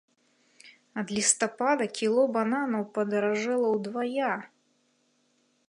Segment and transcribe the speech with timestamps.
[1.01, 4.33] Ад лістапада кіло бананаў падаражэла ўдвая!